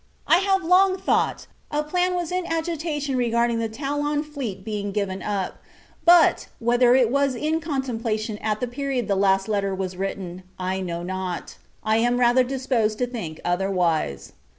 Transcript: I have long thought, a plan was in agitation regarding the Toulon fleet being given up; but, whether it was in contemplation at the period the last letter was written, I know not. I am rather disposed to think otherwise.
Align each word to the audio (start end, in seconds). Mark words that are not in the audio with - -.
I 0.25 0.37
have 0.37 0.63
long 0.63 0.97
thought, 0.97 1.45
a 1.69 1.83
plan 1.83 2.15
was 2.15 2.31
in 2.31 2.47
agitation 2.47 3.15
regarding 3.17 3.59
the 3.59 3.69
Toulon 3.69 4.23
fleet 4.23 4.65
being 4.65 4.91
given 4.91 5.21
up; 5.21 5.61
but, 6.05 6.47
whether 6.57 6.95
it 6.95 7.11
was 7.11 7.35
in 7.35 7.59
contemplation 7.59 8.39
at 8.39 8.61
the 8.61 8.67
period 8.67 9.07
the 9.07 9.15
last 9.15 9.47
letter 9.47 9.75
was 9.75 9.95
written, 9.95 10.41
I 10.57 10.81
know 10.81 11.03
not. 11.03 11.57
I 11.83 11.97
am 11.97 12.19
rather 12.19 12.43
disposed 12.43 12.97
to 12.97 13.05
think 13.05 13.39
otherwise. 13.45 14.33